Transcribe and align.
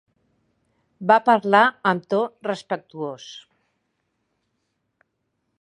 Va 1.11 1.17
parlar 1.27 1.61
amb 1.91 2.09
to 2.15 2.23
respectuós. 2.49 3.29